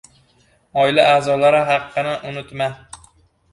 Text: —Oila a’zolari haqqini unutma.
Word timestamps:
—Oila 0.83 1.05
a’zolari 1.09 1.61
haqqini 1.69 2.17
unutma. 2.33 2.73